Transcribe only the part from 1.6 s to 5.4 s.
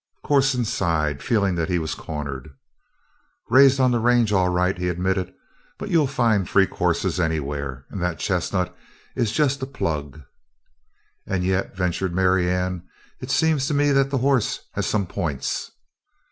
he was cornered. "Raised on the range, all right," he admitted.